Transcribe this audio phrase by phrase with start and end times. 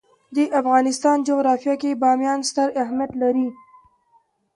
[0.35, 3.47] د افغانستان جغرافیه کې بامیان ستر اهمیت لري.